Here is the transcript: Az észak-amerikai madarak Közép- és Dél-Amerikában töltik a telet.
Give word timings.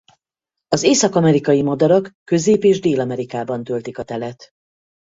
Az 0.67 0.83
észak-amerikai 0.83 1.61
madarak 1.61 2.11
Közép- 2.23 2.63
és 2.63 2.79
Dél-Amerikában 2.79 3.63
töltik 3.63 3.97
a 3.97 4.03
telet. 4.03 4.49